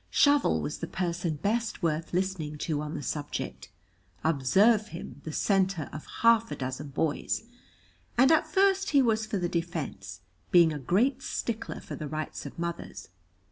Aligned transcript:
Shovel 0.09 0.61
was 0.63 0.79
the 0.79 0.87
person 0.87 1.35
best 1.35 1.83
worth 1.83 2.11
listening 2.11 2.57
to 2.57 2.81
on 2.81 2.95
the 2.95 3.03
subject 3.03 3.69
(observe 4.23 4.87
him, 4.87 5.21
the 5.25 5.31
centre 5.31 5.91
of 5.93 6.07
half 6.21 6.49
a 6.49 6.55
dozen 6.55 6.87
boys), 6.87 7.43
and 8.17 8.31
at 8.31 8.47
first 8.47 8.89
he 8.89 9.01
was 9.03 9.27
for 9.27 9.37
the 9.37 9.47
defence, 9.47 10.21
being 10.49 10.73
a 10.73 10.79
great 10.79 11.21
stickler 11.21 11.81
for 11.81 11.95
the 11.95 12.07
rights 12.07 12.47
of 12.47 12.57
mothers. 12.57 13.09